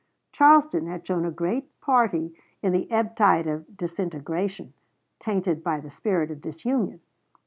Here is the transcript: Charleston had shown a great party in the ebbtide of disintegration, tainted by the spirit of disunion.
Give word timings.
Charleston 0.31 0.87
had 0.87 1.05
shown 1.05 1.25
a 1.27 1.29
great 1.31 1.79
party 1.79 2.33
in 2.63 2.73
the 2.73 2.87
ebbtide 2.89 3.45
of 3.45 3.77
disintegration, 3.77 4.73
tainted 5.19 5.63
by 5.63 5.79
the 5.79 5.91
spirit 5.91 6.31
of 6.31 6.41
disunion. 6.41 7.01